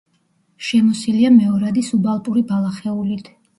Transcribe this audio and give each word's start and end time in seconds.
შემოსილია 0.67 1.31
მეორადი 1.35 1.85
სუბალპური 1.91 2.45
ბალახეულით. 2.55 3.33